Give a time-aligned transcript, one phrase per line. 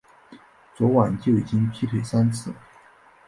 [0.75, 2.51] 昨晚就已经劈腿三次